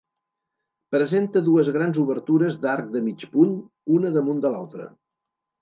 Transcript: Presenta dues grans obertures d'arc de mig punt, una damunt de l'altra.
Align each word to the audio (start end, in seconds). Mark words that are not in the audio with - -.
Presenta 0.95 1.43
dues 1.49 1.69
grans 1.75 2.01
obertures 2.05 2.57
d'arc 2.65 2.89
de 2.97 3.05
mig 3.11 3.27
punt, 3.37 3.55
una 3.99 4.15
damunt 4.17 4.45
de 4.49 4.57
l'altra. 4.57 4.91